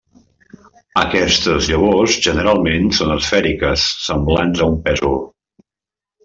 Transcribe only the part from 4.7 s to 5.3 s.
un pèsol.